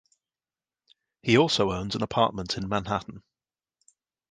He 1.21 1.37
also 1.37 1.71
owns 1.71 1.93
an 1.93 2.01
apartment 2.01 2.57
in 2.57 2.67
Manhattan. 2.67 3.21